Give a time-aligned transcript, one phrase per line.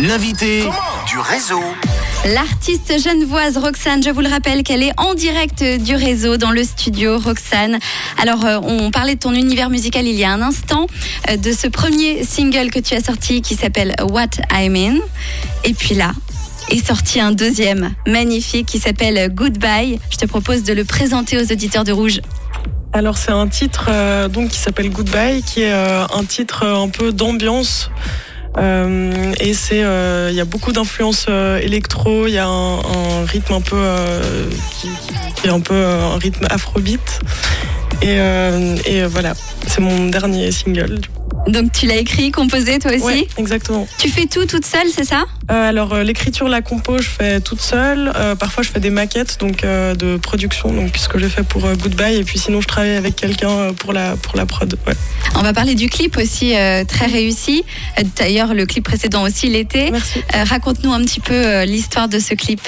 [0.00, 0.64] L'invité
[1.06, 1.62] du réseau.
[2.34, 6.64] L'artiste genevoise Roxane, je vous le rappelle qu'elle est en direct du réseau dans le
[6.64, 7.78] studio Roxane.
[8.20, 10.86] Alors euh, on parlait de ton univers musical il y a un instant,
[11.30, 14.98] euh, de ce premier single que tu as sorti qui s'appelle What I Mean.
[15.64, 16.12] Et puis là,
[16.70, 19.98] est sorti un deuxième magnifique qui s'appelle Goodbye.
[20.10, 22.20] Je te propose de le présenter aux auditeurs de Rouge.
[22.92, 26.82] Alors c'est un titre euh, donc qui s'appelle Goodbye, qui est euh, un titre euh,
[26.82, 27.90] un peu d'ambiance.
[28.58, 31.28] Euh, et c'est, il y a beaucoup d'influences
[31.62, 33.80] électro, il y a un, rythme un peu
[34.80, 37.20] qui, est un peu un rythme afrobeat.
[38.02, 38.18] Et,
[38.86, 39.34] et voilà,
[39.66, 41.00] c'est mon dernier single.
[41.48, 43.86] Donc tu l'as écrit, composé toi aussi exactement.
[43.98, 45.24] Tu fais tout toute seule, c'est ça?
[45.50, 48.12] Euh, Alors euh, l'écriture, la compo, je fais toute seule.
[48.16, 51.62] Euh, parfois je fais des maquettes donc de production, donc ce que j'ai fait pour
[51.62, 52.16] Goodbye.
[52.16, 54.76] Et puis sinon je travaille avec quelqu'un pour la pour la prod.
[54.86, 54.94] Ouais.
[55.36, 56.54] On va parler du clip aussi
[56.86, 57.64] très réussi.
[58.16, 59.90] D'ailleurs le clip précédent aussi l'été.
[59.90, 60.20] Merci.
[60.32, 62.60] Raconte-nous un petit peu l'histoire de ce clip.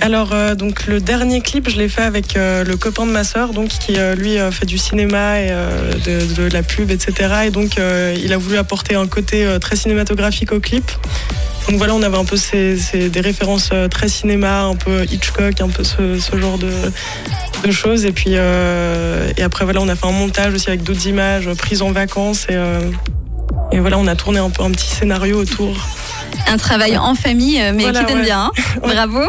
[0.00, 3.68] Alors donc le dernier clip, je l'ai fait avec le copain de ma sœur, donc
[3.68, 5.50] qui lui fait du cinéma et
[6.04, 7.34] de, de, la pub, etc.
[7.46, 7.76] Et donc
[8.16, 10.90] il a voulu apporter un côté euh, très cinématographique au clip.
[11.68, 12.36] Donc voilà, on avait un peu
[12.92, 18.04] des références euh, très cinéma, un peu Hitchcock, un peu ce, genre de, choses.
[18.04, 21.48] Et puis euh, et après voilà, on a fait un montage aussi avec d'autres images
[21.54, 22.80] prises en vacances et, euh,
[23.70, 25.76] et voilà, on a tourné un peu un petit scénario autour
[26.48, 28.24] un travail en famille, mais voilà, qui donne ouais.
[28.24, 28.50] bien.
[28.56, 29.20] Hein Bravo.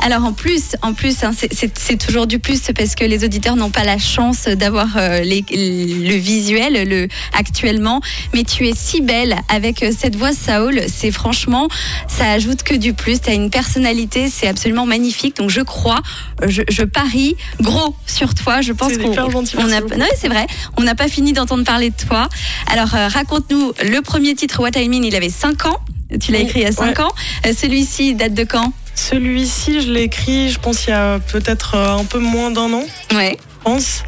[0.00, 3.70] Alors en plus, en plus, hein, c'est toujours du plus parce que les auditeurs n'ont
[3.70, 8.00] pas la chance d'avoir euh, le visuel le, actuellement.
[8.34, 10.82] Mais tu es si belle avec cette voix Saul.
[10.88, 11.68] C'est franchement,
[12.08, 13.20] ça ajoute que du plus.
[13.20, 15.36] Tu as une personnalité, c'est absolument magnifique.
[15.36, 16.02] Donc je crois,
[16.46, 18.60] je, je, parie gros sur toi.
[18.60, 20.46] Je pense qu'on on a, non, c'est vrai.
[20.76, 22.28] On n'a pas fini d'entendre parler de toi.
[22.70, 25.04] Alors euh, raconte-nous le premier titre What I Mean.
[25.04, 25.78] Il avait 5 ans.
[26.20, 27.04] Tu l'as écrit il y a 5 ouais.
[27.04, 27.12] ans.
[27.46, 28.72] Euh, Celui-ci date de quand?
[28.94, 32.84] Celui-ci, je l'ai écrit, je pense, il y a peut-être un peu moins d'un an.
[33.14, 33.36] Ouais.
[33.40, 34.04] Je pense.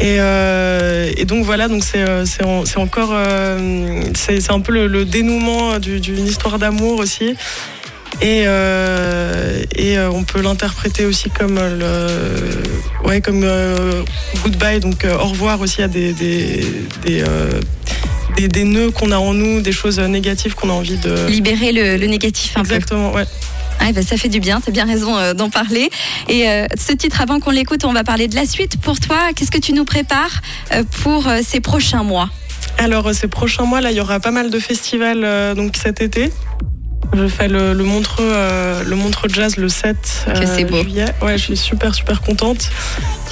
[0.00, 5.78] Et, euh, et, donc voilà, donc c'est encore euh, c'est un peu le, le dénouement
[5.78, 7.34] d'une histoire d'amour aussi.
[8.20, 12.06] Et, euh, et euh, on peut l'interpréter aussi comme le
[13.08, 14.02] ouais comme euh,
[14.44, 16.64] goodbye, donc au revoir aussi à des des,
[17.04, 17.24] des
[18.36, 21.72] des, des, nœuds qu'on a en nous, des choses négatives qu'on a envie de libérer
[21.72, 22.56] le, le négatif.
[22.56, 23.18] Un Exactement, peu.
[23.18, 23.24] ouais.
[23.80, 25.90] Ah, ben ça fait du bien, tu as bien raison euh, d'en parler.
[26.28, 28.80] Et euh, ce titre, avant qu'on l'écoute, on va parler de la suite.
[28.80, 30.40] Pour toi, qu'est-ce que tu nous prépares
[30.72, 32.30] euh, pour ces prochains mois?
[32.78, 36.30] Alors, ces prochains mois, là, il y aura pas mal de festivals donc cet été.
[37.14, 38.32] Je fais le, le Montreux,
[38.86, 39.96] le Montreux Jazz le 7
[40.28, 41.04] euh, juillet.
[41.20, 42.70] Ouais, je suis super super contente.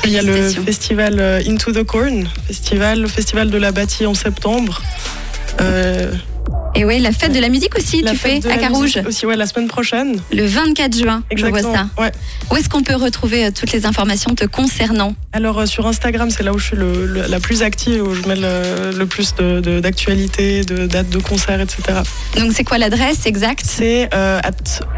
[0.05, 4.15] Il y a le festival Into the Corn, festival, le festival de la bâtie en
[4.15, 4.81] septembre.
[5.61, 6.12] Euh,
[6.75, 9.00] et oui, la fête de la musique aussi, la tu fais à Carouge.
[9.06, 10.20] Aussi, ouais, la semaine prochaine.
[10.32, 12.03] Le 24 juin, Exactement, je vois ça.
[12.03, 12.12] Ouais.
[12.50, 16.30] Où est-ce qu'on peut retrouver euh, toutes les informations te concernant Alors euh, sur Instagram,
[16.30, 19.06] c'est là où je suis le, le, la plus active, où je mets le, le
[19.06, 21.82] plus d'actualités, de, de, de, dates de concerts, etc.
[22.36, 24.53] Donc c'est quoi l'adresse exacte C'est euh, at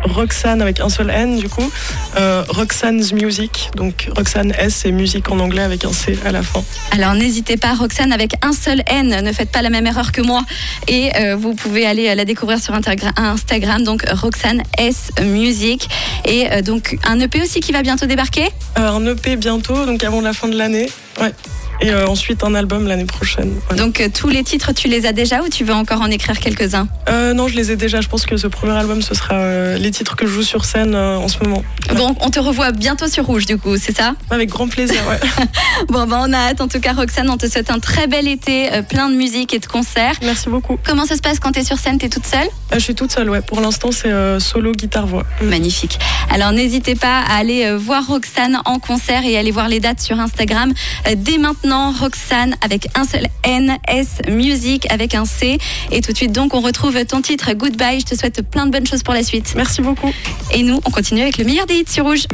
[0.04, 1.70] Roxane avec un seul N du coup,
[2.16, 6.42] euh, Roxane's Music, donc Roxane S et musique en anglais avec un C à la
[6.42, 6.62] fin.
[6.92, 10.20] Alors n'hésitez pas, Roxane avec un seul N, ne faites pas la même erreur que
[10.20, 10.42] moi
[10.88, 15.88] et euh, vous pouvez aller la découvrir sur Instagram, donc Roxane S Music.
[16.24, 18.48] Et euh, donc un EP aussi qui va bientôt débarquer?
[18.78, 20.90] Euh, Un EP bientôt, donc avant la fin de l'année.
[21.20, 21.32] Ouais.
[21.82, 23.52] Et euh, ensuite un album l'année prochaine.
[23.76, 26.38] Donc euh, tous les titres, tu les as déjà ou tu veux encore en écrire
[26.38, 26.86] quelques-uns?
[27.08, 28.00] Euh, Non, je les ai déjà.
[28.00, 30.94] Je pense que ce premier album, ce sera les titres que je joue sur scène
[30.94, 31.62] en ce moment.
[31.88, 31.96] Ouais.
[31.96, 34.14] Bon, on te revoit bientôt sur Rouge, du coup, c'est ça?
[34.30, 35.18] Avec grand plaisir, ouais.
[35.88, 36.60] bon, ben on a hâte.
[36.60, 39.58] En tout cas, Roxane, on te souhaite un très bel été, plein de musique et
[39.58, 40.14] de concerts.
[40.22, 40.78] Merci beaucoup.
[40.84, 41.98] Comment ça se passe quand tu es sur scène?
[41.98, 42.46] Tu es toute seule?
[42.72, 43.40] Je suis toute seule, ouais.
[43.40, 45.24] Pour l'instant, c'est solo, guitare-voix.
[45.40, 45.46] Mm.
[45.46, 45.98] Magnifique.
[46.30, 50.20] Alors n'hésitez pas à aller voir Roxane en concert et aller voir les dates sur
[50.20, 50.72] Instagram.
[51.16, 55.58] Dès maintenant, Roxane avec un seul N, S Music avec un C.
[55.90, 58.00] Et tout de suite, donc, on retrouve ton titre Goodbye.
[58.00, 59.54] Je te souhaite plein de bonnes choses pour la suite.
[59.56, 60.12] Merci beaucoup.
[60.52, 62.26] Et nous, on continue avec le meilleur des hits sur Rouge.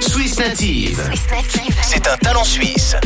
[0.00, 1.00] Swiss Native.
[1.06, 1.76] Swiss Native.
[1.82, 2.96] C'est un talent suisse.